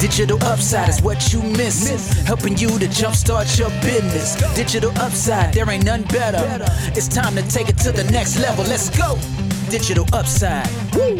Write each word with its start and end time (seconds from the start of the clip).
Digital 0.00 0.38
upside 0.44 0.88
is 0.88 1.02
what 1.02 1.32
you 1.32 1.42
miss. 1.42 2.12
Helping 2.24 2.56
you 2.56 2.68
to 2.78 2.86
jumpstart 2.86 3.58
your 3.58 3.68
business. 3.82 4.36
Digital 4.54 4.92
upside, 4.92 5.52
there 5.52 5.68
ain't 5.68 5.84
none 5.84 6.04
better. 6.04 6.38
It's 6.94 7.08
time 7.08 7.34
to 7.34 7.42
take 7.48 7.68
it 7.68 7.76
to 7.78 7.90
the 7.90 8.04
next 8.12 8.38
level. 8.38 8.64
Let's 8.64 8.90
go. 8.90 9.18
Digital 9.72 10.06
upside. 10.12 10.68
Woo. 10.94 11.18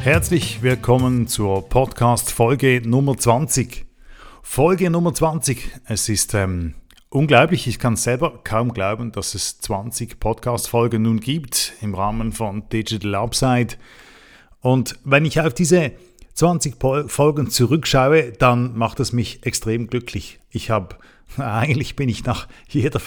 Herzlich 0.00 0.60
willkommen 0.60 1.26
zur 1.26 1.66
Podcast-Folge 1.66 2.82
Nummer 2.84 3.16
20. 3.16 3.86
Folge 4.42 4.90
Nummer 4.90 5.14
20. 5.14 5.70
Es 5.86 6.10
ist 6.10 6.34
ähm, 6.34 6.74
unglaublich, 7.08 7.66
ich 7.66 7.78
kann 7.78 7.96
selber 7.96 8.40
kaum 8.44 8.74
glauben, 8.74 9.10
dass 9.10 9.34
es 9.34 9.58
20 9.60 10.20
Podcast-Folgen 10.20 11.00
nun 11.00 11.18
gibt 11.18 11.72
im 11.80 11.94
Rahmen 11.94 12.32
von 12.32 12.68
Digital 12.68 13.14
Upside. 13.14 13.76
Und 14.60 14.98
wenn 15.04 15.24
ich 15.24 15.40
auf 15.40 15.54
diese 15.54 15.92
20 16.38 16.76
Folgen 17.08 17.50
zurückschaue, 17.50 18.30
dann 18.30 18.78
macht 18.78 19.00
es 19.00 19.12
mich 19.12 19.44
extrem 19.44 19.88
glücklich. 19.88 20.38
Ich 20.50 20.70
habe 20.70 20.94
eigentlich 21.36 21.96
bin 21.96 22.08
ich 22.08 22.24
nach 22.24 22.46
jeder 22.68 23.00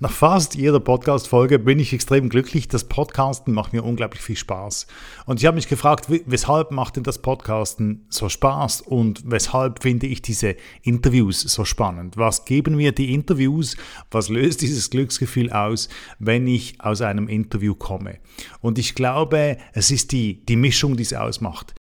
nach 0.00 0.10
fast 0.10 0.54
jeder 0.54 0.80
Podcast 0.80 1.28
Folge 1.28 1.58
bin 1.58 1.78
ich 1.78 1.94
extrem 1.94 2.28
glücklich. 2.28 2.68
Das 2.68 2.84
Podcasten 2.84 3.54
macht 3.54 3.72
mir 3.72 3.82
unglaublich 3.84 4.20
viel 4.20 4.36
Spaß. 4.36 4.86
Und 5.24 5.40
ich 5.40 5.46
habe 5.46 5.54
mich 5.54 5.66
gefragt, 5.66 6.08
weshalb 6.26 6.72
macht 6.72 6.96
denn 6.96 7.04
das 7.04 7.22
Podcasten 7.22 8.04
so 8.10 8.28
Spaß 8.28 8.82
und 8.82 9.22
weshalb 9.24 9.82
finde 9.82 10.06
ich 10.06 10.20
diese 10.20 10.54
Interviews 10.82 11.40
so 11.40 11.64
spannend? 11.64 12.18
Was 12.18 12.44
geben 12.44 12.76
mir 12.76 12.92
die 12.92 13.14
Interviews? 13.14 13.78
Was 14.10 14.28
löst 14.28 14.60
dieses 14.60 14.90
Glücksgefühl 14.90 15.50
aus, 15.50 15.88
wenn 16.18 16.46
ich 16.46 16.82
aus 16.82 17.00
einem 17.00 17.28
Interview 17.28 17.74
komme? 17.74 18.18
Und 18.60 18.78
ich 18.78 18.94
glaube, 18.94 19.56
es 19.72 19.90
ist 19.90 20.12
die 20.12 20.44
die 20.44 20.56
Mischung, 20.56 20.98
die 20.98 21.04
es 21.04 21.14
ausmacht. 21.14 21.74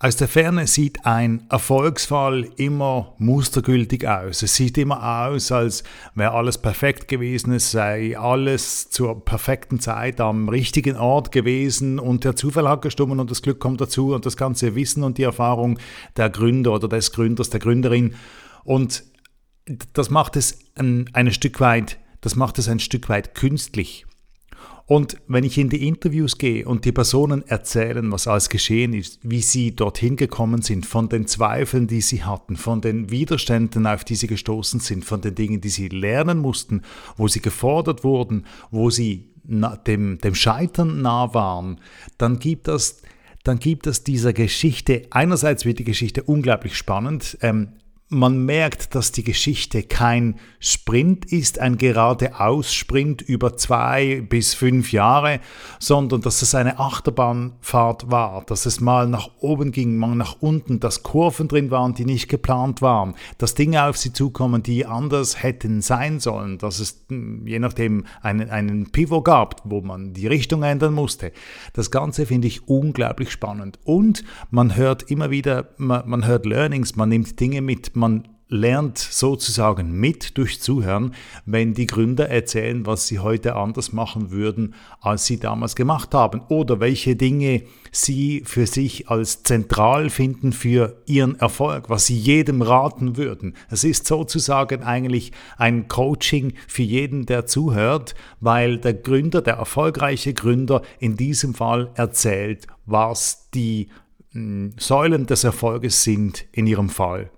Aus 0.00 0.14
der 0.14 0.28
Ferne 0.28 0.68
sieht 0.68 1.06
ein 1.06 1.44
Erfolgsfall 1.50 2.48
immer 2.56 3.16
mustergültig 3.18 4.06
aus. 4.06 4.42
Es 4.42 4.54
sieht 4.54 4.78
immer 4.78 5.26
aus, 5.26 5.50
als 5.50 5.82
wäre 6.14 6.34
alles 6.34 6.56
perfekt 6.56 7.08
gewesen, 7.08 7.52
es 7.52 7.72
sei 7.72 8.16
alles 8.16 8.90
zur 8.90 9.24
perfekten 9.24 9.80
Zeit 9.80 10.20
am 10.20 10.48
richtigen 10.48 10.96
Ort 10.96 11.32
gewesen 11.32 11.98
und 11.98 12.22
der 12.22 12.36
Zufall 12.36 12.68
hat 12.68 12.82
gestummen 12.82 13.18
und 13.18 13.32
das 13.32 13.42
Glück 13.42 13.58
kommt 13.58 13.80
dazu 13.80 14.14
und 14.14 14.24
das 14.24 14.36
ganze 14.36 14.76
Wissen 14.76 15.02
und 15.02 15.18
die 15.18 15.24
Erfahrung 15.24 15.80
der 16.16 16.30
Gründer 16.30 16.74
oder 16.74 16.86
des 16.86 17.10
Gründers, 17.10 17.50
der 17.50 17.58
Gründerin. 17.58 18.14
Und 18.62 19.02
das 19.94 20.10
macht 20.10 20.36
es 20.36 20.60
ein, 20.76 21.10
ein 21.12 21.32
Stück 21.32 21.58
weit, 21.58 21.98
das 22.20 22.36
macht 22.36 22.60
es 22.60 22.68
ein 22.68 22.78
Stück 22.78 23.08
weit 23.08 23.34
künstlich. 23.34 24.06
Und 24.88 25.18
wenn 25.28 25.44
ich 25.44 25.58
in 25.58 25.68
die 25.68 25.86
Interviews 25.86 26.38
gehe 26.38 26.66
und 26.66 26.86
die 26.86 26.92
Personen 26.92 27.46
erzählen, 27.46 28.10
was 28.10 28.26
alles 28.26 28.48
geschehen 28.48 28.94
ist, 28.94 29.20
wie 29.22 29.42
sie 29.42 29.76
dorthin 29.76 30.16
gekommen 30.16 30.62
sind, 30.62 30.86
von 30.86 31.10
den 31.10 31.26
Zweifeln, 31.26 31.86
die 31.86 32.00
sie 32.00 32.24
hatten, 32.24 32.56
von 32.56 32.80
den 32.80 33.10
Widerständen, 33.10 33.86
auf 33.86 34.02
die 34.02 34.14
sie 34.14 34.28
gestoßen 34.28 34.80
sind, 34.80 35.04
von 35.04 35.20
den 35.20 35.34
Dingen, 35.34 35.60
die 35.60 35.68
sie 35.68 35.88
lernen 35.88 36.38
mussten, 36.38 36.80
wo 37.18 37.28
sie 37.28 37.42
gefordert 37.42 38.02
wurden, 38.02 38.46
wo 38.70 38.88
sie 38.88 39.28
dem, 39.44 40.18
dem 40.18 40.34
Scheitern 40.34 41.02
nah 41.02 41.34
waren, 41.34 41.80
dann 42.16 42.38
gibt 42.38 42.66
das 42.66 43.02
dann 43.44 43.58
gibt 43.58 43.86
es 43.86 44.04
dieser 44.04 44.32
Geschichte, 44.34 45.06
einerseits 45.10 45.64
wird 45.64 45.78
die 45.78 45.84
Geschichte 45.84 46.22
unglaublich 46.22 46.76
spannend, 46.76 47.38
ähm, 47.40 47.68
man 48.10 48.44
merkt, 48.46 48.94
dass 48.94 49.12
die 49.12 49.22
Geschichte 49.22 49.82
kein 49.82 50.36
Sprint 50.60 51.26
ist, 51.26 51.58
ein 51.58 51.76
geradeaus-Sprint 51.76 53.20
über 53.20 53.56
zwei 53.58 54.22
bis 54.26 54.54
fünf 54.54 54.92
Jahre, 54.92 55.40
sondern 55.78 56.22
dass 56.22 56.40
es 56.40 56.54
eine 56.54 56.78
Achterbahnfahrt 56.78 58.10
war, 58.10 58.44
dass 58.46 58.64
es 58.64 58.80
mal 58.80 59.06
nach 59.06 59.28
oben 59.40 59.72
ging, 59.72 59.98
mal 59.98 60.14
nach 60.14 60.36
unten, 60.40 60.80
dass 60.80 61.02
Kurven 61.02 61.48
drin 61.48 61.70
waren, 61.70 61.94
die 61.94 62.06
nicht 62.06 62.28
geplant 62.28 62.80
waren, 62.80 63.14
dass 63.36 63.54
Dinge 63.54 63.84
auf 63.84 63.98
sie 63.98 64.12
zukommen, 64.14 64.62
die 64.62 64.86
anders 64.86 65.42
hätten 65.42 65.82
sein 65.82 66.18
sollen, 66.18 66.56
dass 66.56 66.80
es 66.80 67.04
hm, 67.08 67.46
je 67.46 67.58
nachdem 67.58 68.06
einen, 68.22 68.48
einen 68.48 68.90
Pivot 68.90 69.24
gab, 69.24 69.60
wo 69.64 69.82
man 69.82 70.14
die 70.14 70.26
Richtung 70.26 70.62
ändern 70.62 70.94
musste. 70.94 71.30
Das 71.74 71.90
Ganze 71.90 72.24
finde 72.24 72.48
ich 72.48 72.68
unglaublich 72.68 73.30
spannend 73.30 73.78
und 73.84 74.24
man 74.50 74.76
hört 74.76 75.10
immer 75.10 75.30
wieder, 75.30 75.68
man, 75.76 76.08
man 76.08 76.26
hört 76.26 76.46
Learnings, 76.46 76.96
man 76.96 77.10
nimmt 77.10 77.38
Dinge 77.38 77.60
mit, 77.60 77.97
man 77.98 78.28
lernt 78.48 78.98
sozusagen 78.98 79.92
mit 79.92 80.38
durch 80.38 80.60
Zuhören, 80.60 81.14
wenn 81.44 81.74
die 81.74 81.86
Gründer 81.86 82.30
erzählen, 82.30 82.86
was 82.86 83.06
sie 83.06 83.18
heute 83.18 83.56
anders 83.56 83.92
machen 83.92 84.30
würden, 84.30 84.74
als 85.00 85.26
sie 85.26 85.38
damals 85.38 85.76
gemacht 85.76 86.14
haben 86.14 86.40
oder 86.48 86.80
welche 86.80 87.14
Dinge 87.14 87.62
sie 87.92 88.42
für 88.44 88.66
sich 88.66 89.10
als 89.10 89.42
zentral 89.42 90.08
finden 90.08 90.52
für 90.52 91.02
ihren 91.04 91.38
Erfolg, 91.38 91.90
was 91.90 92.06
sie 92.06 92.16
jedem 92.16 92.62
raten 92.62 93.16
würden. 93.16 93.54
Es 93.68 93.84
ist 93.84 94.06
sozusagen 94.06 94.82
eigentlich 94.82 95.32
ein 95.58 95.88
Coaching 95.88 96.54
für 96.66 96.82
jeden, 96.82 97.26
der 97.26 97.46
zuhört, 97.46 98.14
weil 98.40 98.78
der 98.78 98.94
Gründer, 98.94 99.42
der 99.42 99.54
erfolgreiche 99.54 100.32
Gründer 100.32 100.82
in 100.98 101.16
diesem 101.16 101.54
Fall 101.54 101.90
erzählt, 101.94 102.66
was 102.86 103.50
die 103.52 103.88
hm, 104.32 104.72
Säulen 104.78 105.26
des 105.26 105.44
Erfolges 105.44 106.02
sind 106.02 106.46
in 106.52 106.66
ihrem 106.66 106.88
Fall. 106.88 107.30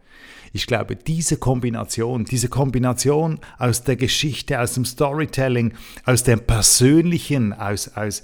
Ich 0.52 0.66
glaube, 0.66 0.96
diese 0.96 1.36
Kombination, 1.36 2.24
diese 2.24 2.48
Kombination 2.48 3.38
aus 3.58 3.84
der 3.84 3.96
Geschichte, 3.96 4.60
aus 4.60 4.74
dem 4.74 4.84
Storytelling, 4.84 5.74
aus 6.04 6.24
dem 6.24 6.40
Persönlichen, 6.40 7.52
aus, 7.52 7.88
aus, 7.96 8.22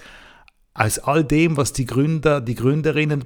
aus 0.74 0.98
all 0.98 1.24
dem, 1.24 1.56
was 1.56 1.72
die 1.72 1.86
Gründer, 1.86 2.40
die 2.40 2.56
Gründerinnen 2.56 3.24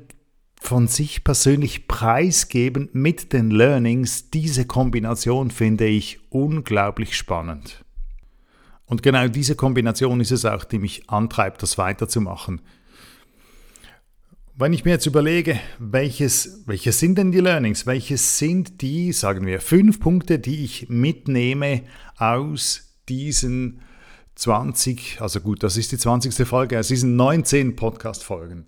von 0.61 0.87
sich 0.89 1.25
persönlich 1.25 1.89
preisgeben 1.89 2.91
mit 2.93 3.33
den 3.33 3.51
Learnings, 3.51 4.31
diese 4.31 4.67
Kombination 4.67 5.51
finde 5.51 5.87
ich 5.87 6.21
unglaublich 6.29 7.17
spannend. 7.17 7.83
Und 8.85 9.03
genau 9.03 9.29
diese 9.29 9.57
Kombination 9.57 10.21
ist 10.21 10.33
es 10.33 10.45
auch, 10.45 10.65
die 10.65 10.79
mich 10.79 11.09
antreibt, 11.09 11.63
das 11.63 11.79
weiterzumachen. 11.79 12.61
Wenn 14.61 14.75
ich 14.75 14.85
mir 14.85 14.91
jetzt 14.91 15.07
überlege, 15.07 15.59
welches, 15.79 16.65
welche 16.67 16.93
sind 16.93 17.17
denn 17.17 17.33
die 17.33 17.41
Learnings, 17.41 17.87
welche 17.87 18.19
sind 18.19 18.83
die, 18.83 19.11
sagen 19.13 19.47
wir, 19.47 19.59
fünf 19.59 20.01
Punkte, 20.01 20.39
die 20.39 20.63
ich 20.63 20.91
mitnehme 20.91 21.85
aus 22.19 22.95
diesen 23.09 23.81
20, 24.35 25.23
also 25.23 25.41
gut, 25.41 25.63
das 25.63 25.79
ist 25.79 25.93
die 25.93 25.97
20. 25.97 26.47
Folge, 26.47 26.79
aus 26.79 26.89
diesen 26.89 27.17
19 27.17 27.75
Podcast-Folgen, 27.75 28.67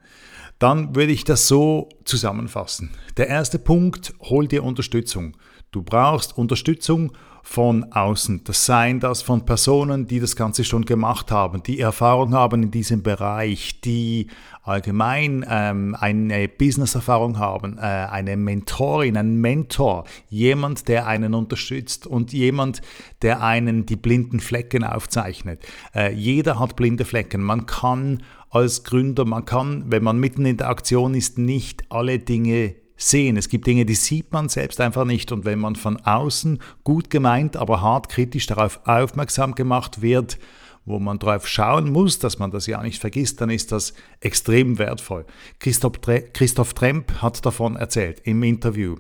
dann 0.59 0.97
würde 0.97 1.13
ich 1.13 1.25
das 1.25 1.47
so 1.47 1.91
zusammenfassen. 2.07 2.93
Der 3.19 3.29
erste 3.29 3.59
Punkt, 3.59 4.15
hol 4.21 4.49
dir 4.49 4.65
Unterstützung. 4.65 5.37
Du 5.73 5.83
brauchst 5.83 6.39
Unterstützung 6.39 7.13
von 7.43 7.93
außen. 7.93 8.45
Das 8.45 8.65
seien 8.65 9.01
das 9.01 9.21
von 9.21 9.45
Personen, 9.45 10.07
die 10.07 10.21
das 10.21 10.37
Ganze 10.37 10.65
schon 10.65 10.85
gemacht 10.85 11.31
haben, 11.31 11.63
die 11.63 11.81
Erfahrung 11.81 12.35
haben 12.35 12.63
in 12.63 12.71
diesem 12.71 13.03
Bereich, 13.03 13.81
die 13.81 14.29
allgemein 14.63 15.45
ähm, 15.49 15.97
eine 15.99 16.49
Business-Erfahrung 16.49 17.39
haben, 17.39 17.79
äh, 17.79 17.81
eine 17.81 18.37
Mentorin, 18.37 19.17
ein 19.17 19.41
Mentor, 19.41 20.05
jemand, 20.29 20.87
der 20.87 21.07
einen 21.09 21.35
unterstützt 21.35 22.07
und 22.07 22.33
jemand, 22.33 22.81
der 23.23 23.43
einen 23.43 23.87
die 23.87 23.97
blinden 23.97 24.39
Flecken 24.39 24.85
aufzeichnet. 24.85 25.67
Äh, 25.95 26.13
jeder 26.13 26.61
hat 26.61 26.77
blinde 26.77 27.05
Flecken. 27.05 27.43
Man 27.43 27.67
kann 27.67 28.23
als 28.51 28.85
Gründer, 28.85 29.25
man 29.25 29.45
kann, 29.45 29.85
wenn 29.87 30.05
man 30.05 30.19
mitten 30.19 30.47
in 30.47 30.59
der 30.59 30.69
Aktion 30.69 31.15
ist, 31.15 31.39
nicht 31.39 31.85
alle 31.91 32.19
Dinge 32.19 32.75
sehen. 33.03 33.37
Es 33.37 33.49
gibt 33.49 33.67
Dinge, 33.67 33.85
die 33.85 33.95
sieht 33.95 34.33
man 34.33 34.49
selbst 34.49 34.81
einfach 34.81 35.05
nicht. 35.05 35.33
Und 35.33 35.45
wenn 35.45 35.59
man 35.59 35.77
von 35.77 35.99
außen 35.99 36.61
gut 36.85 37.11
gemeint, 37.11 37.57
aber 37.57 37.81
hart 37.81 38.09
kritisch 38.09 38.47
darauf 38.47 38.81
aufmerksam 38.85 39.55
gemacht 39.55 40.03
wird, 40.03 40.39
wo 40.85 40.99
man 40.99 41.19
darauf 41.19 41.47
schauen 41.47 41.93
muss, 41.93 42.19
dass 42.19 42.39
man 42.39 42.51
das 42.51 42.67
ja 42.67 42.83
nicht 42.83 43.01
vergisst, 43.01 43.41
dann 43.41 43.51
ist 43.51 43.73
das 43.73 43.95
extrem 44.21 44.79
wertvoll. 44.79 45.25
Christoph, 45.59 46.01
Christoph 46.33 46.75
Tremp 46.75 47.23
hat 47.23 47.45
davon 47.47 47.77
erzählt 47.77 48.21
im 48.25 48.43
Interview. 48.43 48.97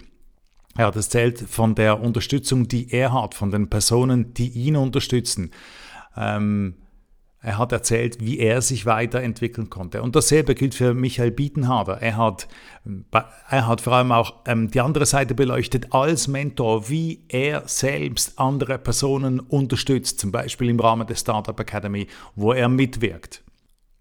Er 0.76 0.86
hat 0.86 0.96
erzählt 0.96 1.40
von 1.40 1.74
der 1.74 2.00
Unterstützung, 2.00 2.68
die 2.68 2.90
er 2.92 3.12
hat, 3.12 3.34
von 3.34 3.50
den 3.50 3.68
Personen, 3.68 4.32
die 4.34 4.48
ihn 4.48 4.76
unterstützen. 4.76 5.50
Ähm, 6.16 6.74
er 7.42 7.58
hat 7.58 7.72
erzählt, 7.72 8.20
wie 8.20 8.38
er 8.38 8.62
sich 8.62 8.86
weiterentwickeln 8.86 9.68
konnte. 9.68 10.02
Und 10.02 10.14
dasselbe 10.14 10.54
gilt 10.54 10.76
für 10.76 10.94
Michael 10.94 11.32
Bietenhader. 11.32 12.00
Er 12.00 12.16
hat, 12.16 12.46
er 13.50 13.66
hat 13.66 13.80
vor 13.80 13.94
allem 13.94 14.12
auch 14.12 14.34
ähm, 14.46 14.70
die 14.70 14.80
andere 14.80 15.06
Seite 15.06 15.34
beleuchtet 15.34 15.92
als 15.92 16.28
Mentor, 16.28 16.88
wie 16.88 17.24
er 17.28 17.64
selbst 17.66 18.38
andere 18.38 18.78
Personen 18.78 19.40
unterstützt, 19.40 20.20
zum 20.20 20.30
Beispiel 20.30 20.68
im 20.68 20.78
Rahmen 20.78 21.06
der 21.08 21.16
Startup 21.16 21.58
Academy, 21.58 22.06
wo 22.36 22.52
er 22.52 22.68
mitwirkt. 22.68 23.42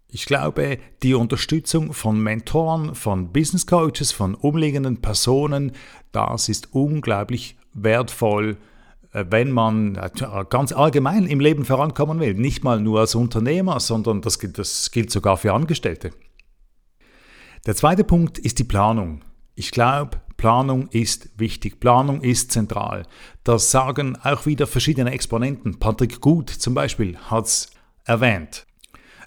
Ich 0.06 0.26
glaube, 0.26 0.78
die 1.02 1.14
Unterstützung 1.14 1.92
von 1.92 2.22
Mentoren, 2.22 2.94
von 2.94 3.32
Business 3.32 3.66
Coaches, 3.66 4.12
von 4.12 4.36
umliegenden 4.36 5.00
Personen, 5.00 5.72
das 6.12 6.48
ist 6.48 6.68
unglaublich 6.74 7.56
wertvoll 7.72 8.56
wenn 9.12 9.50
man 9.50 9.96
äh, 9.96 10.10
ganz 10.48 10.72
allgemein 10.72 11.26
im 11.26 11.40
Leben 11.40 11.64
vorankommen 11.64 12.20
will, 12.20 12.34
nicht 12.34 12.64
mal 12.64 12.80
nur 12.80 13.00
als 13.00 13.14
Unternehmer, 13.14 13.78
sondern 13.80 14.22
das, 14.22 14.38
das 14.38 14.90
gilt 14.90 15.10
sogar 15.10 15.36
für 15.36 15.52
Angestellte. 15.52 16.10
Der 17.66 17.76
zweite 17.76 18.04
Punkt 18.04 18.38
ist 18.38 18.58
die 18.58 18.64
Planung. 18.64 19.22
Ich 19.54 19.70
glaube, 19.70 20.20
Planung 20.36 20.88
ist 20.88 21.38
wichtig, 21.38 21.78
Planung 21.78 22.22
ist 22.22 22.50
zentral. 22.50 23.06
Das 23.44 23.70
sagen 23.70 24.18
auch 24.24 24.46
wieder 24.46 24.66
verschiedene 24.66 25.12
Exponenten. 25.12 25.78
Patrick 25.78 26.20
Gut 26.20 26.50
zum 26.50 26.74
Beispiel 26.74 27.16
hat 27.18 27.44
es 27.44 27.70
erwähnt. 28.04 28.66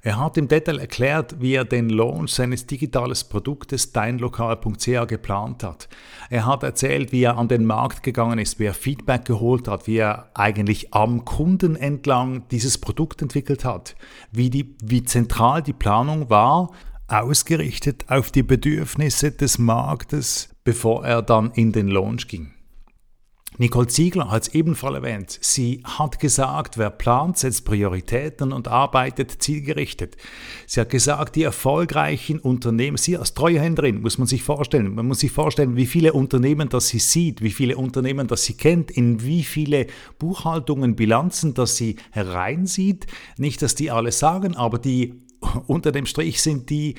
Er 0.05 0.19
hat 0.19 0.37
im 0.37 0.47
Detail 0.47 0.77
erklärt, 0.77 1.41
wie 1.41 1.55
er 1.55 1.65
den 1.65 1.89
Launch 1.89 2.29
seines 2.29 2.67
digitalen 2.67 3.17
Produktes 3.27 3.91
deinlokal.ch 3.91 5.07
geplant 5.07 5.63
hat. 5.63 5.89
Er 6.29 6.45
hat 6.45 6.61
erzählt, 6.61 7.11
wie 7.11 7.23
er 7.23 7.39
an 7.39 7.47
den 7.47 7.65
Markt 7.65 8.03
gegangen 8.03 8.37
ist, 8.37 8.59
wie 8.59 8.65
er 8.65 8.75
Feedback 8.75 9.25
geholt 9.25 9.67
hat, 9.67 9.87
wie 9.87 9.97
er 9.97 10.29
eigentlich 10.35 10.93
am 10.93 11.25
Kunden 11.25 11.75
entlang 11.75 12.47
dieses 12.49 12.77
Produkt 12.77 13.23
entwickelt 13.23 13.65
hat, 13.65 13.95
wie, 14.31 14.51
die, 14.51 14.75
wie 14.83 15.03
zentral 15.03 15.63
die 15.63 15.73
Planung 15.73 16.29
war, 16.29 16.69
ausgerichtet 17.07 18.05
auf 18.07 18.29
die 18.29 18.43
Bedürfnisse 18.43 19.31
des 19.31 19.57
Marktes, 19.57 20.49
bevor 20.63 21.03
er 21.03 21.23
dann 21.23 21.49
in 21.49 21.71
den 21.71 21.87
Launch 21.87 22.27
ging. 22.27 22.54
Nicole 23.57 23.87
Ziegler 23.87 24.31
hat 24.31 24.43
es 24.43 24.53
ebenfalls 24.53 24.95
erwähnt. 24.95 25.37
Sie 25.41 25.81
hat 25.83 26.19
gesagt, 26.19 26.77
wer 26.77 26.89
plant, 26.89 27.37
setzt 27.37 27.65
Prioritäten 27.65 28.51
und 28.51 28.67
arbeitet 28.67 29.41
zielgerichtet. 29.41 30.17
Sie 30.67 30.81
hat 30.81 30.89
gesagt, 30.89 31.35
die 31.35 31.43
erfolgreichen 31.43 32.39
Unternehmen, 32.39 32.97
sie 32.97 33.17
als 33.17 33.33
Treuhänderin, 33.33 34.01
muss 34.01 34.17
man 34.17 34.27
sich 34.27 34.43
vorstellen, 34.43 34.93
man 34.93 35.07
muss 35.07 35.19
sich 35.19 35.31
vorstellen, 35.31 35.75
wie 35.75 35.85
viele 35.85 36.13
Unternehmen 36.13 36.69
das 36.69 36.89
sie 36.89 36.99
sieht, 36.99 37.41
wie 37.41 37.51
viele 37.51 37.77
Unternehmen 37.77 38.27
das 38.27 38.43
sie 38.43 38.55
kennt, 38.55 38.91
in 38.91 39.23
wie 39.23 39.43
viele 39.43 39.87
Buchhaltungen, 40.19 40.95
Bilanzen 40.95 41.53
das 41.53 41.77
sie 41.77 41.95
hereinsieht. 42.11 43.07
Nicht, 43.37 43.61
dass 43.61 43.75
die 43.75 43.91
alle 43.91 44.11
sagen, 44.11 44.55
aber 44.55 44.79
die 44.79 45.21
unter 45.67 45.91
dem 45.91 46.05
Strich 46.05 46.41
sind 46.41 46.69
die 46.69 46.95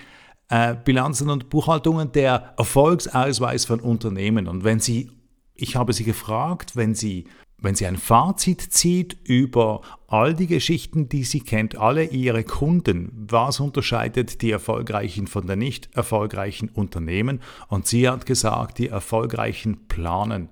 äh, 0.49 0.75
Bilanzen 0.75 1.29
und 1.29 1.51
Buchhaltungen 1.51 2.13
der 2.13 2.55
Erfolgsausweis 2.57 3.65
von 3.65 3.81
Unternehmen. 3.81 4.47
Und 4.47 4.65
wenn 4.65 4.81
Sie 4.81 5.11
ich 5.57 5.77
habe 5.77 5.93
sie 5.93 6.05
gefragt, 6.05 6.77
wenn 6.77 6.95
sie, 6.95 7.25
wenn 7.59 7.75
sie 7.75 7.87
ein 7.87 7.97
Fazit 7.97 8.61
zieht 8.61 9.17
über 9.25 9.81
all 10.09 10.35
die 10.35 10.47
Geschichten, 10.47 11.09
die 11.09 11.25
sie 11.25 11.41
kennt, 11.41 11.77
alle 11.77 12.05
ihre 12.05 12.45
Kunden, 12.45 13.27
was 13.29 13.61
unterscheidet 13.61 14.43
die 14.43 14.51
erfolgreichen 14.51 15.27
von 15.27 15.47
den 15.47 15.59
nicht 15.59 15.89
erfolgreichen 15.95 16.69
Unternehmen? 16.69 17.41
Und 17.69 17.87
sie 17.87 18.09
hat 18.09 18.27
gesagt, 18.27 18.79
die 18.79 18.89
erfolgreichen 18.89 19.87
planen. 19.89 20.49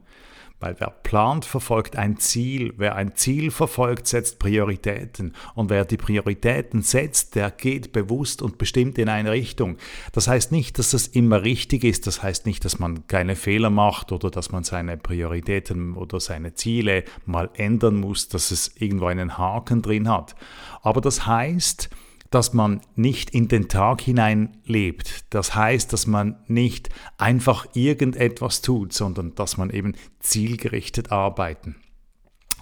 Weil 0.60 0.76
wer 0.78 0.90
plant, 0.90 1.44
verfolgt 1.44 1.96
ein 1.96 2.16
Ziel. 2.16 2.72
Wer 2.76 2.94
ein 2.94 3.14
Ziel 3.16 3.50
verfolgt, 3.50 4.06
setzt 4.06 4.38
Prioritäten. 4.38 5.34
Und 5.54 5.68
wer 5.68 5.84
die 5.84 5.96
Prioritäten 5.96 6.80
setzt, 6.82 7.34
der 7.34 7.50
geht 7.50 7.92
bewusst 7.92 8.40
und 8.40 8.56
bestimmt 8.56 8.96
in 8.98 9.08
eine 9.08 9.32
Richtung. 9.32 9.76
Das 10.12 10.28
heißt 10.28 10.52
nicht, 10.52 10.78
dass 10.78 10.92
das 10.92 11.06
immer 11.08 11.42
richtig 11.42 11.84
ist. 11.84 12.06
Das 12.06 12.22
heißt 12.22 12.46
nicht, 12.46 12.64
dass 12.64 12.78
man 12.78 13.06
keine 13.08 13.36
Fehler 13.36 13.70
macht 13.70 14.12
oder 14.12 14.30
dass 14.30 14.52
man 14.52 14.64
seine 14.64 14.96
Prioritäten 14.96 15.94
oder 15.94 16.20
seine 16.20 16.54
Ziele 16.54 17.04
mal 17.26 17.50
ändern 17.54 17.96
muss, 17.96 18.28
dass 18.28 18.50
es 18.50 18.72
irgendwo 18.78 19.06
einen 19.06 19.36
Haken 19.36 19.82
drin 19.82 20.08
hat. 20.08 20.34
Aber 20.82 21.00
das 21.00 21.26
heißt, 21.26 21.90
dass 22.34 22.52
man 22.52 22.80
nicht 22.96 23.30
in 23.30 23.46
den 23.46 23.68
Tag 23.68 24.00
hinein 24.00 24.56
lebt. 24.64 25.24
Das 25.30 25.54
heißt, 25.54 25.92
dass 25.92 26.08
man 26.08 26.36
nicht 26.48 26.88
einfach 27.16 27.66
irgendetwas 27.74 28.60
tut, 28.60 28.92
sondern 28.92 29.34
dass 29.36 29.56
man 29.56 29.70
eben 29.70 29.94
zielgerichtet 30.18 31.12
arbeiten, 31.12 31.76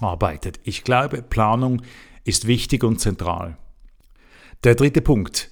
arbeitet. 0.01 0.61
Ich 0.65 0.85
glaube, 0.85 1.23
Planung 1.23 1.81
ist 2.25 2.47
wichtig 2.47 2.85
und 2.85 3.01
zentral. 3.01 3.57
Der 4.63 4.75
dritte 4.75 5.01
Punkt. 5.01 5.49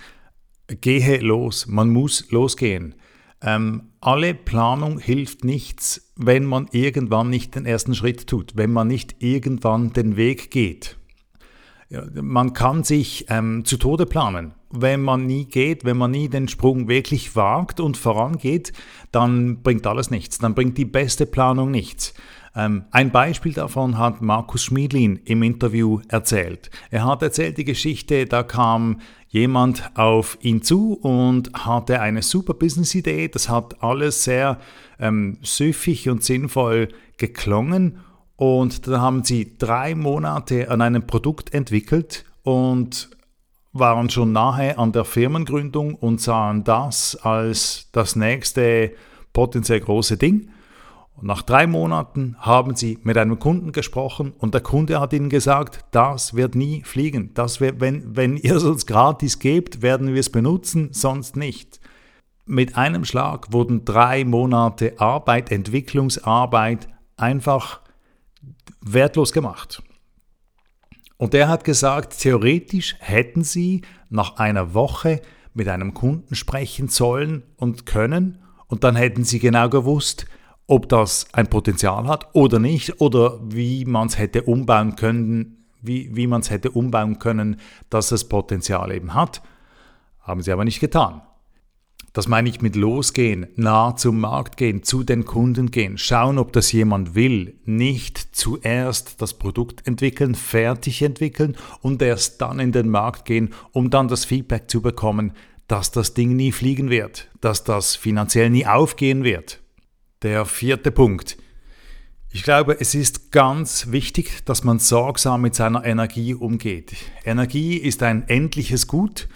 Gehe 0.68 1.18
los. 1.20 1.66
Man 1.66 1.88
muss 1.88 2.30
losgehen. 2.30 2.94
Ähm, 3.42 3.90
alle 4.00 4.34
Planung 4.34 4.98
hilft 4.98 5.44
nichts, 5.44 6.12
wenn 6.16 6.44
man 6.44 6.68
irgendwann 6.72 7.30
nicht 7.30 7.54
den 7.54 7.64
ersten 7.64 7.94
Schritt 7.94 8.26
tut, 8.26 8.52
wenn 8.54 8.70
man 8.70 8.86
nicht 8.86 9.16
irgendwann 9.20 9.94
den 9.94 10.16
Weg 10.16 10.50
geht. 10.50 10.99
Man 11.90 12.52
kann 12.52 12.84
sich 12.84 13.26
ähm, 13.28 13.64
zu 13.64 13.76
Tode 13.76 14.06
planen. 14.06 14.54
Wenn 14.70 15.02
man 15.02 15.26
nie 15.26 15.46
geht, 15.46 15.84
wenn 15.84 15.96
man 15.96 16.12
nie 16.12 16.28
den 16.28 16.46
Sprung 16.46 16.86
wirklich 16.86 17.34
wagt 17.34 17.80
und 17.80 17.96
vorangeht, 17.96 18.72
dann 19.10 19.62
bringt 19.62 19.86
alles 19.88 20.10
nichts. 20.10 20.38
Dann 20.38 20.54
bringt 20.54 20.78
die 20.78 20.84
beste 20.84 21.26
Planung 21.26 21.72
nichts. 21.72 22.14
Ähm, 22.54 22.84
ein 22.92 23.10
Beispiel 23.10 23.52
davon 23.52 23.98
hat 23.98 24.22
Markus 24.22 24.64
Schmiedlin 24.64 25.20
im 25.24 25.42
Interview 25.42 26.00
erzählt. 26.08 26.70
Er 26.90 27.04
hat 27.04 27.22
erzählt 27.22 27.58
die 27.58 27.64
Geschichte, 27.64 28.26
da 28.26 28.44
kam 28.44 29.00
jemand 29.28 29.90
auf 29.96 30.38
ihn 30.40 30.62
zu 30.62 30.94
und 30.94 31.52
hatte 31.54 32.00
eine 32.00 32.22
super 32.22 32.54
Business-Idee. 32.54 33.28
Das 33.28 33.48
hat 33.48 33.82
alles 33.82 34.22
sehr 34.24 34.58
ähm, 35.00 35.38
süffig 35.42 36.08
und 36.08 36.22
sinnvoll 36.22 36.88
geklungen 37.16 37.98
und 38.40 38.86
dann 38.86 39.02
haben 39.02 39.22
sie 39.22 39.58
drei 39.58 39.94
Monate 39.94 40.70
an 40.70 40.80
einem 40.80 41.06
Produkt 41.06 41.52
entwickelt 41.52 42.24
und 42.42 43.10
waren 43.74 44.08
schon 44.08 44.32
nahe 44.32 44.78
an 44.78 44.92
der 44.92 45.04
Firmengründung 45.04 45.94
und 45.94 46.22
sahen 46.22 46.64
das 46.64 47.16
als 47.16 47.90
das 47.92 48.16
nächste 48.16 48.92
potenziell 49.34 49.80
große 49.80 50.16
Ding. 50.16 50.48
Und 51.16 51.26
nach 51.26 51.42
drei 51.42 51.66
Monaten 51.66 52.34
haben 52.38 52.76
sie 52.76 52.98
mit 53.02 53.18
einem 53.18 53.38
Kunden 53.38 53.72
gesprochen 53.72 54.32
und 54.38 54.54
der 54.54 54.62
Kunde 54.62 55.00
hat 55.00 55.12
ihnen 55.12 55.28
gesagt, 55.28 55.84
das 55.90 56.32
wird 56.32 56.54
nie 56.54 56.82
fliegen. 56.82 57.34
Das 57.34 57.60
wird, 57.60 57.82
wenn, 57.82 58.16
wenn 58.16 58.38
ihr 58.38 58.56
es 58.56 58.64
uns 58.64 58.86
gratis 58.86 59.38
gebt, 59.38 59.82
werden 59.82 60.14
wir 60.14 60.20
es 60.20 60.30
benutzen, 60.30 60.88
sonst 60.92 61.36
nicht. 61.36 61.78
Mit 62.46 62.78
einem 62.78 63.04
Schlag 63.04 63.52
wurden 63.52 63.84
drei 63.84 64.24
Monate 64.24 64.98
Arbeit, 64.98 65.52
Entwicklungsarbeit 65.52 66.88
einfach 67.18 67.79
wertlos 68.80 69.32
gemacht. 69.32 69.82
Und 71.16 71.34
er 71.34 71.48
hat 71.48 71.64
gesagt, 71.64 72.18
theoretisch 72.18 72.96
hätten 72.98 73.44
sie 73.44 73.82
nach 74.08 74.36
einer 74.36 74.74
Woche 74.74 75.20
mit 75.52 75.68
einem 75.68 75.92
Kunden 75.92 76.34
sprechen 76.34 76.88
sollen 76.88 77.42
und 77.56 77.84
können 77.84 78.38
und 78.68 78.84
dann 78.84 78.96
hätten 78.96 79.24
sie 79.24 79.38
genau 79.38 79.68
gewusst, 79.68 80.26
ob 80.66 80.88
das 80.88 81.26
ein 81.32 81.48
Potenzial 81.48 82.06
hat 82.06 82.28
oder 82.34 82.58
nicht 82.58 83.00
oder 83.00 83.40
wie 83.42 83.84
man 83.84 84.06
es 84.06 84.16
hätte 84.16 84.42
umbauen 84.42 84.94
können, 84.94 85.66
wie, 85.82 86.14
wie 86.14 86.26
man 86.26 86.40
es 86.40 86.50
hätte 86.50 86.70
umbauen 86.70 87.18
können, 87.18 87.60
dass 87.90 88.12
es 88.12 88.28
Potenzial 88.28 88.92
eben 88.92 89.12
hat. 89.12 89.42
Haben 90.20 90.42
sie 90.42 90.52
aber 90.52 90.64
nicht 90.64 90.80
getan. 90.80 91.22
Das 92.12 92.26
meine 92.26 92.48
ich 92.48 92.60
mit 92.60 92.74
losgehen, 92.74 93.46
nah 93.54 93.94
zum 93.94 94.18
Markt 94.18 94.56
gehen, 94.56 94.82
zu 94.82 95.04
den 95.04 95.24
Kunden 95.24 95.70
gehen, 95.70 95.96
schauen, 95.96 96.38
ob 96.38 96.52
das 96.52 96.72
jemand 96.72 97.14
will. 97.14 97.54
Nicht 97.64 98.34
zuerst 98.34 99.22
das 99.22 99.34
Produkt 99.34 99.86
entwickeln, 99.86 100.34
fertig 100.34 101.02
entwickeln 101.02 101.56
und 101.82 102.02
erst 102.02 102.40
dann 102.40 102.58
in 102.58 102.72
den 102.72 102.88
Markt 102.88 103.26
gehen, 103.26 103.50
um 103.70 103.90
dann 103.90 104.08
das 104.08 104.24
Feedback 104.24 104.68
zu 104.68 104.82
bekommen, 104.82 105.32
dass 105.68 105.92
das 105.92 106.14
Ding 106.14 106.34
nie 106.34 106.50
fliegen 106.50 106.90
wird, 106.90 107.28
dass 107.40 107.62
das 107.62 107.94
finanziell 107.94 108.50
nie 108.50 108.66
aufgehen 108.66 109.22
wird. 109.22 109.60
Der 110.22 110.44
vierte 110.44 110.90
Punkt. 110.90 111.38
Ich 112.32 112.42
glaube, 112.42 112.80
es 112.80 112.94
ist 112.94 113.30
ganz 113.30 113.90
wichtig, 113.90 114.44
dass 114.44 114.64
man 114.64 114.80
sorgsam 114.80 115.42
mit 115.42 115.54
seiner 115.54 115.84
Energie 115.84 116.34
umgeht. 116.34 116.94
Energie 117.24 117.76
ist 117.76 118.02
ein 118.02 118.28
endliches 118.28 118.88
Gut 118.88 119.28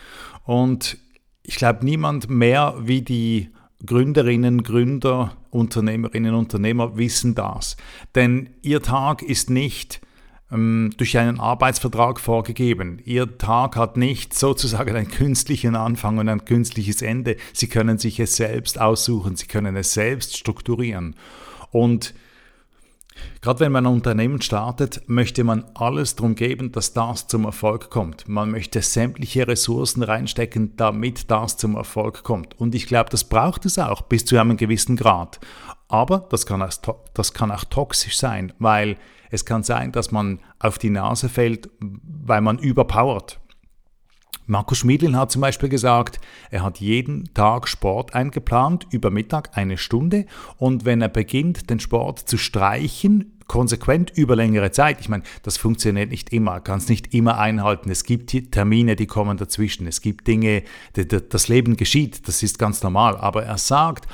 und 0.45 0.99
ich 1.45 1.57
glaube, 1.57 1.85
niemand 1.85 2.29
mehr 2.29 2.75
wie 2.81 3.03
die 3.03 3.51
Gründerinnen, 3.85 4.63
Gründer, 4.63 5.37
Unternehmerinnen, 5.51 6.35
Unternehmer 6.35 6.97
wissen 6.97 7.35
das. 7.35 7.77
Denn 8.15 8.51
ihr 8.63 8.81
Tag 8.83 9.23
ist 9.23 9.51
nicht 9.51 10.01
ähm, 10.51 10.93
durch 10.97 11.19
einen 11.19 11.39
Arbeitsvertrag 11.39 12.19
vorgegeben. 12.19 12.99
Ihr 13.05 13.37
Tag 13.37 13.77
hat 13.77 13.99
nicht 13.99 14.33
sozusagen 14.33 14.97
einen 14.97 15.09
künstlichen 15.09 15.77
Anfang 15.77 16.17
und 16.17 16.31
ein 16.31 16.47
künstliches 16.47 17.03
Ende. 17.03 17.37
Sie 17.53 17.69
können 17.69 17.99
sich 17.99 18.19
es 18.21 18.37
selbst 18.37 18.81
aussuchen, 18.81 19.37
sie 19.37 19.47
können 19.47 19.77
es 19.77 19.93
selbst 19.93 20.39
strukturieren. 20.39 21.15
Und 21.71 22.15
Gerade 23.41 23.61
wenn 23.61 23.73
man 23.73 23.87
ein 23.87 23.93
Unternehmen 23.93 24.41
startet, 24.41 25.03
möchte 25.07 25.45
man 25.45 25.65
alles 25.75 26.17
darum 26.17 26.35
geben, 26.35 26.73
dass 26.73 26.93
das 26.93 27.27
zum 27.27 27.45
Erfolg 27.45 27.91
kommt. 27.91 28.29
Man 28.29 28.51
möchte 28.51 28.81
sämtliche 28.83 29.47
Ressourcen 29.47 30.03
reinstecken, 30.03 30.77
damit 30.77 31.31
das 31.31 31.57
zum 31.57 31.77
Erfolg 31.77 32.23
kommt. 32.23 32.59
Und 32.59 32.75
ich 32.75 32.87
glaube, 32.87 33.11
das 33.11 33.25
braucht 33.25 33.67
es 33.67 33.79
auch 33.79 34.03
bis 34.03 34.25
zu 34.25 34.39
einem 34.39 34.57
gewissen 34.57 34.97
Grad. 34.97 35.41
Aber 35.89 36.27
das 36.31 36.47
kann, 36.47 36.63
auch, 36.63 36.73
das 37.13 37.35
kann 37.35 37.51
auch 37.51 37.65
toxisch 37.65 38.17
sein, 38.17 38.53
weil 38.59 38.97
es 39.31 39.45
kann 39.45 39.63
sein, 39.63 39.93
dass 39.93 40.11
man 40.11 40.41
auf 40.59 40.79
die 40.79 40.91
Nase 40.91 41.29
fällt, 41.29 41.69
weil 41.81 42.41
man 42.41 42.59
überpowert. 42.59 43.41
Markus 44.47 44.79
Schmiedlin 44.79 45.17
hat 45.17 45.33
zum 45.33 45.41
Beispiel 45.41 45.71
gesagt, 45.71 46.21
er 46.51 46.63
hat 46.63 46.79
jeden 46.79 47.33
Tag 47.33 47.67
Sport 47.67 48.15
eingeplant, 48.15 48.87
über 48.91 49.11
Mittag 49.11 49.57
eine 49.57 49.79
Stunde 49.79 50.27
und 50.59 50.85
wenn 50.85 51.01
er 51.01 51.09
beginnt, 51.09 51.71
den 51.71 51.81
Sport 51.81 52.19
zu 52.19 52.37
streichen, 52.37 53.39
konsequent 53.47 54.11
über 54.17 54.37
längere 54.37 54.71
Zeit, 54.71 55.01
ich 55.01 55.09
meine, 55.09 55.23
das 55.43 55.57
funktioniert 55.57 56.11
nicht 56.11 56.33
immer, 56.33 56.61
kannst 56.61 56.89
nicht 56.89 57.15
immer 57.15 57.39
einhalten. 57.39 57.91
Es 57.91 58.05
gibt 58.05 58.31
Termine, 58.53 58.97
die 58.97 59.07
kommen 59.07 59.37
dazwischen. 59.37 59.87
Es 59.87 60.01
gibt 60.01 60.27
Dinge, 60.27 60.63
das 60.93 61.49
Leben 61.49 61.77
geschieht, 61.77 62.27
das 62.29 62.43
ist 62.43 62.59
ganz 62.59 62.83
normal. 62.83 63.17
Aber 63.17 63.45
er 63.45 63.59
sagt, 63.59 64.07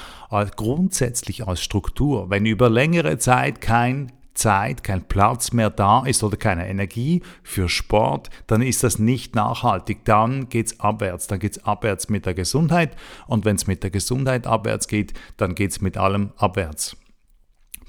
grundsätzlich 0.56 1.46
als 1.46 1.60
Struktur, 1.60 2.30
wenn 2.30 2.46
über 2.46 2.68
längere 2.70 3.18
Zeit 3.18 3.60
kein 3.60 4.12
Zeit, 4.40 4.82
kein 4.82 5.04
Platz 5.04 5.52
mehr 5.52 5.70
da 5.70 6.04
ist 6.04 6.22
oder 6.22 6.36
keine 6.36 6.66
Energie 6.68 7.22
für 7.42 7.68
Sport, 7.68 8.30
dann 8.46 8.62
ist 8.62 8.82
das 8.82 8.98
nicht 8.98 9.34
nachhaltig. 9.34 10.04
Dann 10.04 10.48
geht 10.48 10.66
es 10.66 10.80
abwärts. 10.80 11.26
Dann 11.26 11.38
geht 11.38 11.52
es 11.52 11.64
abwärts 11.64 12.08
mit 12.08 12.26
der 12.26 12.34
Gesundheit. 12.34 12.96
Und 13.26 13.44
wenn 13.44 13.56
es 13.56 13.66
mit 13.66 13.82
der 13.82 13.90
Gesundheit 13.90 14.46
abwärts 14.46 14.88
geht, 14.88 15.12
dann 15.36 15.54
geht 15.54 15.72
es 15.72 15.80
mit 15.80 15.96
allem 15.98 16.32
abwärts. 16.36 16.96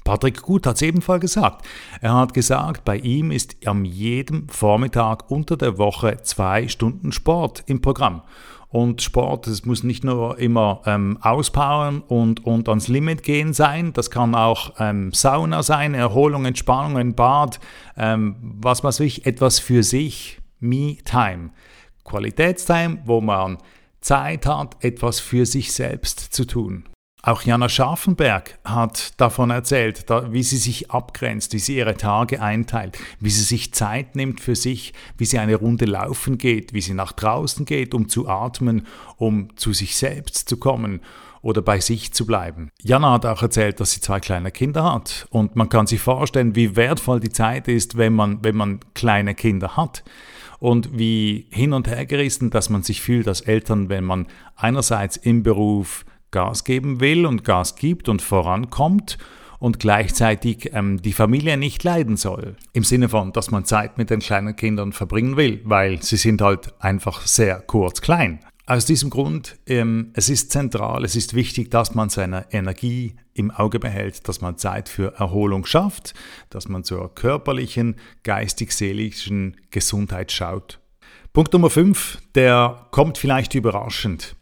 Patrick 0.04 0.42
Gut 0.42 0.66
hat 0.66 0.76
es 0.76 0.82
ebenfalls 0.82 1.20
gesagt. 1.20 1.64
Er 2.00 2.14
hat 2.14 2.34
gesagt, 2.34 2.84
bei 2.84 2.96
ihm 2.96 3.30
ist 3.30 3.66
am 3.66 3.84
jedem 3.84 4.48
Vormittag 4.48 5.30
unter 5.30 5.56
der 5.56 5.78
Woche 5.78 6.18
zwei 6.22 6.68
Stunden 6.68 7.12
Sport 7.12 7.62
im 7.66 7.80
Programm. 7.80 8.22
Und 8.72 9.02
Sport, 9.02 9.48
es 9.48 9.66
muss 9.66 9.82
nicht 9.82 10.02
nur 10.02 10.38
immer 10.38 10.80
ähm, 10.86 11.18
auspowern 11.20 12.00
und, 12.08 12.46
und 12.46 12.70
ans 12.70 12.88
Limit 12.88 13.22
gehen 13.22 13.52
sein, 13.52 13.92
das 13.92 14.10
kann 14.10 14.34
auch 14.34 14.72
ähm, 14.78 15.12
Sauna 15.12 15.62
sein, 15.62 15.92
Erholung, 15.92 16.46
Entspannung, 16.46 16.96
ein 16.96 17.14
Bad, 17.14 17.60
ähm, 17.98 18.36
was 18.40 18.82
weiß 18.82 19.00
ich, 19.00 19.26
etwas 19.26 19.58
für 19.58 19.82
sich, 19.82 20.40
Me-Time. 20.58 21.50
Qualitätstime, 22.04 23.02
wo 23.04 23.20
man 23.20 23.58
Zeit 24.00 24.46
hat, 24.46 24.82
etwas 24.82 25.20
für 25.20 25.44
sich 25.44 25.74
selbst 25.74 26.18
zu 26.18 26.46
tun. 26.46 26.84
Auch 27.24 27.42
Jana 27.42 27.68
Scharfenberg 27.68 28.58
hat 28.64 29.12
davon 29.20 29.50
erzählt, 29.50 30.06
wie 30.30 30.42
sie 30.42 30.56
sich 30.56 30.90
abgrenzt, 30.90 31.52
wie 31.52 31.60
sie 31.60 31.76
ihre 31.76 31.96
Tage 31.96 32.42
einteilt, 32.42 32.98
wie 33.20 33.30
sie 33.30 33.44
sich 33.44 33.72
Zeit 33.72 34.16
nimmt 34.16 34.40
für 34.40 34.56
sich, 34.56 34.92
wie 35.18 35.24
sie 35.24 35.38
eine 35.38 35.54
Runde 35.54 35.84
laufen 35.84 36.36
geht, 36.36 36.72
wie 36.72 36.80
sie 36.80 36.94
nach 36.94 37.12
draußen 37.12 37.64
geht, 37.64 37.94
um 37.94 38.08
zu 38.08 38.28
atmen, 38.28 38.88
um 39.18 39.56
zu 39.56 39.72
sich 39.72 39.94
selbst 39.94 40.48
zu 40.48 40.56
kommen 40.56 41.00
oder 41.42 41.62
bei 41.62 41.78
sich 41.78 42.12
zu 42.12 42.26
bleiben. 42.26 42.72
Jana 42.82 43.12
hat 43.12 43.26
auch 43.26 43.42
erzählt, 43.42 43.78
dass 43.78 43.92
sie 43.92 44.00
zwei 44.00 44.18
kleine 44.18 44.50
Kinder 44.50 44.92
hat 44.92 45.28
und 45.30 45.54
man 45.54 45.68
kann 45.68 45.86
sich 45.86 46.00
vorstellen, 46.00 46.56
wie 46.56 46.74
wertvoll 46.74 47.20
die 47.20 47.30
Zeit 47.30 47.68
ist, 47.68 47.96
wenn 47.96 48.14
man, 48.14 48.42
wenn 48.42 48.56
man 48.56 48.80
kleine 48.94 49.36
Kinder 49.36 49.76
hat 49.76 50.02
und 50.58 50.98
wie 50.98 51.46
hin 51.50 51.72
und 51.72 51.86
her 51.86 52.04
gerissen, 52.04 52.50
dass 52.50 52.68
man 52.68 52.82
sich 52.82 53.00
fühlt 53.00 53.28
als 53.28 53.42
Eltern, 53.42 53.88
wenn 53.88 54.02
man 54.02 54.26
einerseits 54.56 55.16
im 55.16 55.44
Beruf 55.44 56.04
Gas 56.32 56.64
geben 56.64 56.98
will 56.98 57.24
und 57.24 57.44
Gas 57.44 57.76
gibt 57.76 58.08
und 58.08 58.20
vorankommt 58.20 59.18
und 59.60 59.78
gleichzeitig 59.78 60.70
ähm, 60.72 61.00
die 61.00 61.12
Familie 61.12 61.56
nicht 61.56 61.84
leiden 61.84 62.16
soll. 62.16 62.56
Im 62.72 62.82
Sinne 62.82 63.08
von, 63.08 63.32
dass 63.32 63.52
man 63.52 63.64
Zeit 63.64 63.96
mit 63.96 64.10
den 64.10 64.18
kleinen 64.18 64.56
Kindern 64.56 64.92
verbringen 64.92 65.36
will, 65.36 65.60
weil 65.62 66.02
sie 66.02 66.16
sind 66.16 66.42
halt 66.42 66.74
einfach 66.80 67.24
sehr 67.24 67.60
kurz 67.60 68.00
klein. 68.00 68.40
Aus 68.66 68.86
diesem 68.86 69.10
Grund, 69.10 69.58
ähm, 69.66 70.10
es 70.14 70.28
ist 70.28 70.50
zentral, 70.50 71.04
es 71.04 71.14
ist 71.14 71.34
wichtig, 71.34 71.70
dass 71.70 71.94
man 71.94 72.08
seine 72.08 72.46
Energie 72.52 73.14
im 73.34 73.50
Auge 73.50 73.78
behält, 73.78 74.28
dass 74.28 74.40
man 74.40 74.58
Zeit 74.58 74.88
für 74.88 75.14
Erholung 75.14 75.64
schafft, 75.64 76.14
dass 76.50 76.68
man 76.68 76.82
zur 76.82 77.14
körperlichen, 77.14 77.96
geistig-seelischen 78.24 79.58
Gesundheit 79.70 80.32
schaut. 80.32 80.80
Punkt 81.32 81.52
Nummer 81.52 81.70
5, 81.70 82.18
der 82.34 82.86
kommt 82.90 83.18
vielleicht 83.18 83.54
überraschend. 83.54 84.36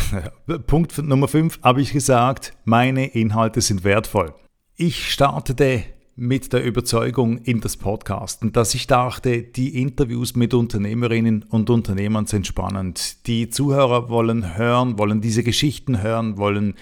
Punkt 0.66 0.98
Nummer 0.98 1.28
5 1.28 1.60
habe 1.62 1.80
ich 1.80 1.92
gesagt, 1.92 2.54
meine 2.64 3.06
Inhalte 3.06 3.60
sind 3.60 3.84
wertvoll. 3.84 4.34
Ich 4.76 5.12
startete 5.12 5.84
mit 6.14 6.52
der 6.52 6.62
Überzeugung 6.64 7.38
in 7.38 7.60
das 7.60 7.76
Podcasten, 7.76 8.52
dass 8.52 8.74
ich 8.74 8.86
dachte, 8.86 9.42
die 9.42 9.80
Interviews 9.80 10.36
mit 10.36 10.52
Unternehmerinnen 10.54 11.44
und 11.48 11.70
Unternehmern 11.70 12.26
sind 12.26 12.46
spannend. 12.46 13.26
Die 13.26 13.48
Zuhörer 13.48 14.10
wollen 14.10 14.56
hören, 14.56 14.98
wollen 14.98 15.20
diese 15.20 15.42
Geschichten 15.42 16.02
hören, 16.02 16.36
wollen 16.36 16.74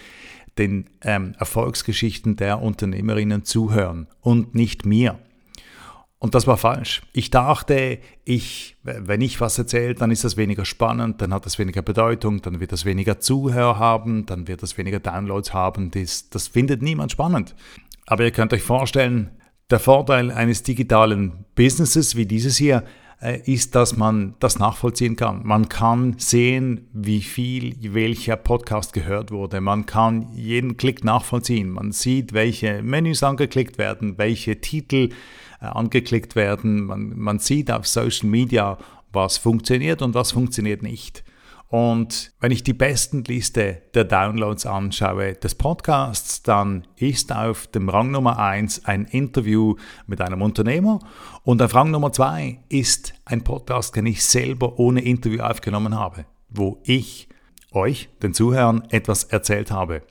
den 0.58 0.86
ähm, 1.02 1.34
Erfolgsgeschichten 1.38 2.36
der 2.36 2.60
Unternehmerinnen 2.60 3.44
zuhören 3.44 4.08
und 4.20 4.54
nicht 4.54 4.84
mir. 4.84 5.18
Und 6.22 6.34
das 6.34 6.46
war 6.46 6.58
falsch. 6.58 7.00
Ich 7.14 7.30
dachte, 7.30 7.98
ich, 8.24 8.76
wenn 8.82 9.22
ich 9.22 9.40
was 9.40 9.58
erzähle, 9.58 9.94
dann 9.94 10.10
ist 10.10 10.22
das 10.22 10.36
weniger 10.36 10.66
spannend, 10.66 11.22
dann 11.22 11.32
hat 11.32 11.46
das 11.46 11.58
weniger 11.58 11.80
Bedeutung, 11.80 12.42
dann 12.42 12.60
wird 12.60 12.72
das 12.72 12.84
weniger 12.84 13.20
Zuhörer 13.20 13.78
haben, 13.78 14.26
dann 14.26 14.46
wird 14.46 14.62
das 14.62 14.76
weniger 14.76 15.00
Downloads 15.00 15.54
haben. 15.54 15.90
Das, 15.90 16.28
das 16.28 16.46
findet 16.46 16.82
niemand 16.82 17.10
spannend. 17.10 17.54
Aber 18.06 18.22
ihr 18.22 18.32
könnt 18.32 18.52
euch 18.52 18.62
vorstellen, 18.62 19.30
der 19.70 19.80
Vorteil 19.80 20.30
eines 20.30 20.62
digitalen 20.62 21.46
Businesses 21.54 22.14
wie 22.16 22.26
dieses 22.26 22.58
hier 22.58 22.84
äh, 23.22 23.40
ist, 23.50 23.74
dass 23.74 23.96
man 23.96 24.34
das 24.40 24.58
nachvollziehen 24.58 25.16
kann. 25.16 25.40
Man 25.46 25.70
kann 25.70 26.16
sehen, 26.18 26.88
wie 26.92 27.22
viel 27.22 27.76
welcher 27.94 28.36
Podcast 28.36 28.92
gehört 28.92 29.30
wurde. 29.30 29.62
Man 29.62 29.86
kann 29.86 30.28
jeden 30.34 30.76
Klick 30.76 31.02
nachvollziehen. 31.02 31.70
Man 31.70 31.92
sieht, 31.92 32.34
welche 32.34 32.82
Menüs 32.82 33.22
angeklickt 33.22 33.78
werden, 33.78 34.18
welche 34.18 34.60
Titel 34.60 35.10
angeklickt 35.66 36.36
werden. 36.36 36.84
Man, 36.84 37.18
man 37.18 37.38
sieht 37.38 37.70
auf 37.70 37.86
Social 37.86 38.28
Media, 38.28 38.78
was 39.12 39.38
funktioniert 39.38 40.02
und 40.02 40.14
was 40.14 40.32
funktioniert 40.32 40.82
nicht. 40.82 41.24
Und 41.70 42.32
wenn 42.40 42.50
ich 42.50 42.64
die 42.64 42.72
besten 42.72 43.22
Liste 43.22 43.82
der 43.94 44.02
Downloads 44.02 44.66
anschaue 44.66 45.34
des 45.34 45.54
Podcasts, 45.54 46.42
dann 46.42 46.84
ist 46.96 47.32
auf 47.32 47.68
dem 47.68 47.88
Rang 47.88 48.10
Nummer 48.10 48.40
1 48.40 48.86
ein 48.86 49.04
Interview 49.04 49.76
mit 50.08 50.20
einem 50.20 50.42
Unternehmer 50.42 50.98
und 51.44 51.62
auf 51.62 51.72
Rang 51.76 51.92
Nummer 51.92 52.12
2 52.12 52.58
ist 52.68 53.14
ein 53.24 53.44
Podcast, 53.44 53.94
den 53.94 54.06
ich 54.06 54.24
selber 54.24 54.80
ohne 54.80 55.00
Interview 55.00 55.42
aufgenommen 55.42 55.96
habe, 55.96 56.26
wo 56.48 56.80
ich 56.82 57.28
euch, 57.70 58.08
den 58.20 58.34
Zuhörern, 58.34 58.82
etwas 58.90 59.22
erzählt 59.22 59.70
habe. 59.70 60.02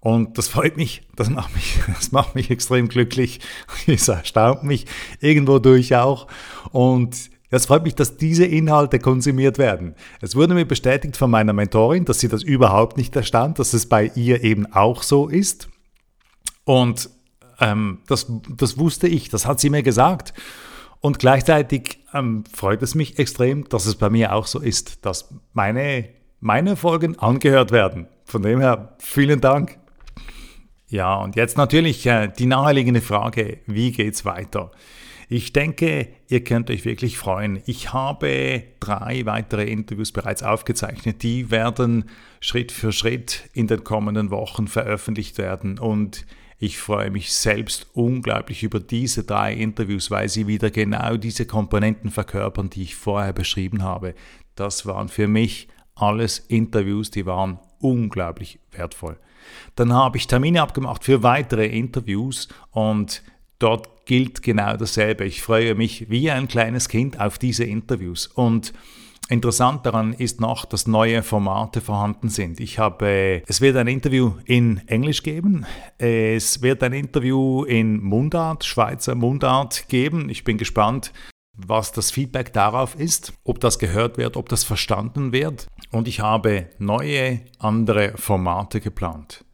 Und 0.00 0.38
das 0.38 0.48
freut 0.48 0.76
mich, 0.76 1.02
das 1.16 1.30
macht 1.30 1.54
mich, 1.54 1.78
das 1.86 2.12
macht 2.12 2.34
mich 2.34 2.50
extrem 2.50 2.88
glücklich. 2.88 3.40
Es 3.86 4.08
erstaunt 4.08 4.64
mich 4.64 4.86
irgendwo 5.20 5.58
durch 5.58 5.94
auch. 5.94 6.26
Und 6.72 7.30
es 7.50 7.66
freut 7.66 7.84
mich, 7.84 7.94
dass 7.94 8.16
diese 8.16 8.44
Inhalte 8.44 8.98
konsumiert 8.98 9.58
werden. 9.58 9.94
Es 10.20 10.34
wurde 10.34 10.54
mir 10.54 10.66
bestätigt 10.66 11.16
von 11.16 11.30
meiner 11.30 11.52
Mentorin, 11.52 12.04
dass 12.04 12.20
sie 12.20 12.28
das 12.28 12.42
überhaupt 12.42 12.96
nicht 12.96 13.14
erstaunt, 13.14 13.58
dass 13.58 13.72
es 13.72 13.88
bei 13.88 14.10
ihr 14.14 14.42
eben 14.42 14.66
auch 14.72 15.02
so 15.02 15.28
ist. 15.28 15.68
Und 16.64 17.08
ähm, 17.60 18.00
das, 18.08 18.26
das 18.56 18.78
wusste 18.78 19.06
ich, 19.06 19.28
das 19.28 19.46
hat 19.46 19.60
sie 19.60 19.70
mir 19.70 19.82
gesagt. 19.82 20.34
Und 21.00 21.18
gleichzeitig 21.18 22.00
ähm, 22.12 22.44
freut 22.52 22.82
es 22.82 22.94
mich 22.94 23.18
extrem, 23.18 23.68
dass 23.68 23.86
es 23.86 23.94
bei 23.94 24.10
mir 24.10 24.34
auch 24.34 24.46
so 24.46 24.60
ist, 24.60 25.06
dass 25.06 25.32
meine, 25.52 26.08
meine 26.40 26.74
Folgen 26.74 27.18
angehört 27.18 27.70
werden. 27.70 28.08
Von 28.24 28.42
dem 28.42 28.60
her, 28.60 28.96
vielen 28.98 29.40
Dank. 29.40 29.78
Ja, 30.88 31.16
und 31.16 31.34
jetzt 31.34 31.56
natürlich 31.56 32.06
äh, 32.06 32.28
die 32.28 32.46
naheliegende 32.46 33.00
Frage, 33.00 33.58
wie 33.66 33.90
geht's 33.90 34.24
weiter? 34.24 34.70
Ich 35.28 35.52
denke, 35.52 36.08
ihr 36.28 36.44
könnt 36.44 36.70
euch 36.70 36.84
wirklich 36.84 37.18
freuen. 37.18 37.60
Ich 37.66 37.92
habe 37.92 38.62
drei 38.78 39.26
weitere 39.26 39.64
Interviews 39.64 40.12
bereits 40.12 40.44
aufgezeichnet. 40.44 41.24
Die 41.24 41.50
werden 41.50 42.08
Schritt 42.38 42.70
für 42.70 42.92
Schritt 42.92 43.50
in 43.52 43.66
den 43.66 43.82
kommenden 43.82 44.30
Wochen 44.30 44.68
veröffentlicht 44.68 45.38
werden. 45.38 45.80
Und 45.80 46.24
ich 46.58 46.78
freue 46.78 47.10
mich 47.10 47.32
selbst 47.32 47.88
unglaublich 47.92 48.62
über 48.62 48.78
diese 48.78 49.24
drei 49.24 49.52
Interviews, 49.52 50.12
weil 50.12 50.28
sie 50.28 50.46
wieder 50.46 50.70
genau 50.70 51.16
diese 51.16 51.44
Komponenten 51.44 52.10
verkörpern, 52.10 52.70
die 52.70 52.84
ich 52.84 52.94
vorher 52.94 53.32
beschrieben 53.32 53.82
habe. 53.82 54.14
Das 54.54 54.86
waren 54.86 55.08
für 55.08 55.26
mich 55.26 55.66
alles 55.96 56.38
Interviews, 56.38 57.10
die 57.10 57.26
waren 57.26 57.58
unglaublich 57.80 58.60
wertvoll. 58.70 59.18
Dann 59.74 59.92
habe 59.92 60.16
ich 60.16 60.26
Termine 60.26 60.62
abgemacht 60.62 61.04
für 61.04 61.22
weitere 61.22 61.66
Interviews 61.66 62.48
und 62.70 63.22
dort 63.58 64.06
gilt 64.06 64.42
genau 64.42 64.76
dasselbe. 64.76 65.24
Ich 65.24 65.42
freue 65.42 65.74
mich 65.74 66.08
wie 66.08 66.30
ein 66.30 66.48
kleines 66.48 66.88
Kind 66.88 67.20
auf 67.20 67.38
diese 67.38 67.64
Interviews 67.64 68.26
und 68.26 68.72
Interessant 69.28 69.84
daran 69.84 70.12
ist 70.12 70.40
noch, 70.40 70.66
dass 70.66 70.86
neue 70.86 71.24
Formate 71.24 71.80
vorhanden 71.80 72.28
sind. 72.28 72.60
Ich 72.60 72.78
habe, 72.78 73.42
es 73.48 73.60
wird 73.60 73.76
ein 73.76 73.88
Interview 73.88 74.34
in 74.44 74.86
Englisch 74.86 75.24
geben, 75.24 75.66
es 75.98 76.62
wird 76.62 76.80
ein 76.84 76.92
Interview 76.92 77.64
in 77.64 78.00
Mundart, 78.00 78.64
Schweizer 78.64 79.16
Mundart 79.16 79.88
geben. 79.88 80.28
Ich 80.28 80.44
bin 80.44 80.58
gespannt, 80.58 81.12
was 81.56 81.92
das 81.92 82.10
Feedback 82.10 82.52
darauf 82.52 82.94
ist, 82.94 83.32
ob 83.44 83.60
das 83.60 83.78
gehört 83.78 84.18
wird, 84.18 84.36
ob 84.36 84.48
das 84.48 84.64
verstanden 84.64 85.32
wird. 85.32 85.66
Und 85.90 86.08
ich 86.08 86.20
habe 86.20 86.66
neue, 86.78 87.40
andere 87.58 88.12
Formate 88.16 88.80
geplant. 88.80 89.44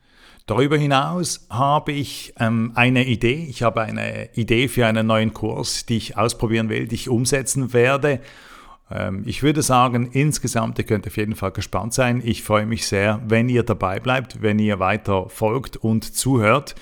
Darüber 0.47 0.77
hinaus 0.77 1.47
habe 1.51 1.93
ich 1.93 2.35
ähm, 2.39 2.73
eine 2.75 3.07
Idee. 3.07 3.47
Ich 3.49 3.63
habe 3.63 3.83
eine 3.83 4.29
Idee 4.35 4.69
für 4.69 4.87
einen 4.87 5.07
neuen 5.07 5.33
Kurs, 5.33 5.87
die 5.87 5.97
ich 5.97 6.17
ausprobieren 6.17 6.69
will, 6.69 6.89
die 6.89 6.97
ich 6.97 7.09
umsetzen 7.09 7.73
werde. 7.73 8.21
Ähm, 8.91 9.23
ich 9.25 9.45
würde 9.45 9.63
sagen, 9.63 10.11
insgesamt, 10.13 10.79
ihr 10.79 10.85
könnt 10.85 11.07
auf 11.07 11.17
jeden 11.17 11.37
Fall 11.37 11.53
gespannt 11.53 11.95
sein. 11.95 12.21
Ich 12.25 12.43
freue 12.43 12.67
mich 12.67 12.87
sehr, 12.87 13.23
wenn 13.27 13.49
ihr 13.49 13.63
dabei 13.63 14.01
bleibt, 14.01 14.43
wenn 14.43 14.59
ihr 14.59 14.81
weiter 14.81 15.29
folgt 15.29 15.77
und 15.77 16.17
zuhört. 16.17 16.75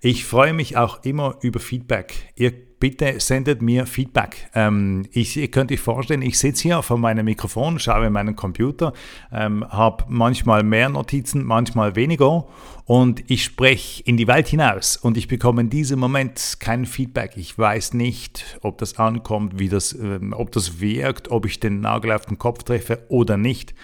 Ich 0.00 0.24
freue 0.24 0.54
mich 0.54 0.76
auch 0.76 1.04
immer 1.04 1.36
über 1.42 1.60
Feedback. 1.60 2.32
Ihr 2.34 2.52
bitte 2.82 3.20
sendet 3.20 3.62
mir 3.62 3.86
Feedback. 3.86 4.50
Ähm, 4.56 5.06
ich, 5.12 5.36
ihr 5.36 5.48
könnt 5.52 5.70
euch 5.70 5.78
vorstellen, 5.78 6.20
ich 6.20 6.36
sitze 6.36 6.62
hier 6.62 6.82
vor 6.82 6.98
meinem 6.98 7.24
Mikrofon, 7.26 7.78
schaue 7.78 8.06
in 8.08 8.12
meinen 8.12 8.34
Computer, 8.34 8.92
ähm, 9.30 9.64
habe 9.68 10.04
manchmal 10.08 10.64
mehr 10.64 10.88
Notizen, 10.88 11.44
manchmal 11.44 11.94
weniger 11.94 12.44
und 12.84 13.22
ich 13.30 13.44
spreche 13.44 14.02
in 14.02 14.16
die 14.16 14.26
Welt 14.26 14.48
hinaus 14.48 14.96
und 14.96 15.16
ich 15.16 15.28
bekomme 15.28 15.60
in 15.60 15.70
diesem 15.70 16.00
Moment 16.00 16.56
kein 16.58 16.84
Feedback. 16.84 17.36
Ich 17.36 17.56
weiß 17.56 17.94
nicht, 17.94 18.58
ob 18.62 18.78
das 18.78 18.98
ankommt, 18.98 19.60
wie 19.60 19.68
das, 19.68 19.92
ähm, 19.92 20.34
ob 20.36 20.50
das 20.50 20.80
wirkt, 20.80 21.30
ob 21.30 21.46
ich 21.46 21.60
den 21.60 21.82
Nagel 21.82 22.10
auf 22.10 22.26
den 22.26 22.38
Kopf 22.38 22.64
treffe 22.64 23.04
oder 23.08 23.36
nicht. 23.36 23.74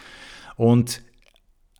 Und 0.56 1.02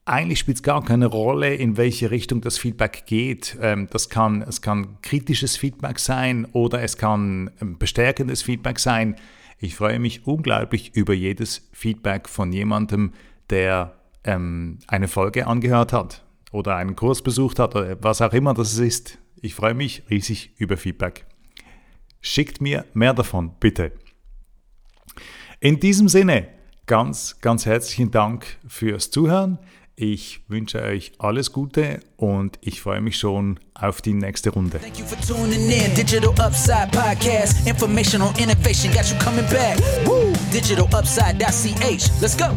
eigentlich 0.09 0.39
spielt 0.39 0.57
es 0.57 0.63
gar 0.63 0.85
keine 0.85 1.07
Rolle, 1.07 1.55
in 1.55 1.77
welche 1.77 2.11
Richtung 2.11 2.41
das 2.41 2.59
Feedback 2.59 3.05
geht. 3.07 3.57
Ähm, 3.61 3.89
das 3.91 4.09
kann, 4.09 4.43
es 4.43 4.63
kann 4.63 4.99
kritisches 5.03 5.57
Feedback 5.57 5.99
sein 5.99 6.47
oder 6.53 6.83
es 6.83 6.97
kann 6.97 7.51
ähm, 7.61 7.79
bestärkendes 7.79 8.43
Feedback 8.43 8.79
sein. 8.79 9.17
Ich 9.59 9.77
freue 9.77 9.99
mich 9.99 10.27
unglaublich 10.27 10.95
über 10.95 11.15
jedes 11.15 11.69
Feedback 11.73 12.29
von 12.29 12.53
jemandem, 12.53 13.13
der 13.51 13.95
ähm, 14.25 14.79
eine 14.87 15.09
Folge 15.09 15.47
angehört 15.47 15.93
hat 15.93 16.25
oder 16.53 16.77
einen 16.77 16.97
Kurs 16.97 17.23
besucht 17.23 17.59
hat 17.59 17.75
oder 17.75 18.03
was 18.03 18.23
auch 18.23 18.33
immer 18.33 18.55
das 18.55 18.79
ist. 18.79 19.19
Ich 19.41 19.55
freue 19.55 19.75
mich 19.75 20.05
riesig 20.11 20.53
über 20.59 20.77
Feedback. 20.77 21.27
Schickt 22.21 22.61
mir 22.61 22.85
mehr 22.95 23.15
davon, 23.15 23.53
bitte. 23.61 23.93
In 25.61 25.81
diesem 25.81 26.09
Sinne, 26.09 26.49
ganz, 26.87 27.41
ganz 27.41 27.67
herzlichen 27.67 28.11
Dank 28.11 28.59
fürs 28.67 29.11
Zuhören. 29.11 29.59
Ich 30.01 30.43
wünsche 30.47 30.81
euch 30.81 31.11
alles 31.19 31.53
Gute 31.53 31.99
und 32.17 32.57
ich 32.61 32.81
freue 32.81 33.01
mich 33.01 33.19
schon 33.19 33.59
auf 33.75 34.01
die 34.01 34.15
nächste 34.15 34.51
Runde. 34.51 34.79
Thank 34.79 35.01
you 35.01 35.05
for 35.05 35.19
tuning 35.19 35.69
in. 35.69 35.93
Digital 35.97 36.31
Upside 36.39 36.91
Podcast. 36.93 37.67
Information 37.67 38.23
on 38.23 38.33
innovation 38.39 38.93
got 38.93 39.11
you 39.11 39.19
coming 39.19 39.45
back. 39.51 39.77
Woo! 40.07 40.33
Digitalupside.ch. 40.53 42.23
Let's 42.23 42.37
go. 42.37 42.55